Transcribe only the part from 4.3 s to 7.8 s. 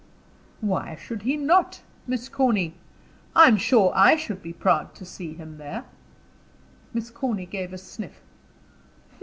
be proud to see him there." Miss Corny gave a